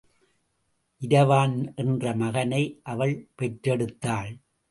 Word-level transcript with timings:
இரவான் 1.01 1.75
என்ற 1.75 2.13
மகனை 2.15 2.79
அவள் 2.83 3.15
பெற்றெடுத்தாள். 3.37 4.31